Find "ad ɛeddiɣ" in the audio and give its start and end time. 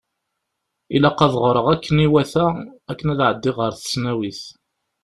3.13-3.55